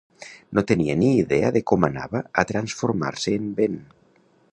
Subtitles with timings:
[0.59, 3.77] No tenia ni idea de com anava a transformar-se en vent.